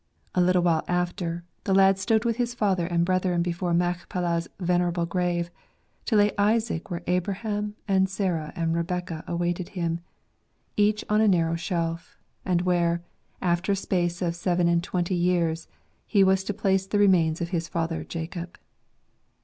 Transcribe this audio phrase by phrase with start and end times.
[0.33, 5.05] A little while after, the lad stood with his father and brethren before Machpelah's venerable
[5.05, 5.51] grave,
[6.05, 9.99] to lay Isaac where Abraham and Sarah and Rebekah awaited him,
[10.75, 13.03] each on a narrow shelf; and where,
[13.43, 15.67] after a space of seven and twenty years,
[16.07, 18.57] he was to place the remains of his father Jacob.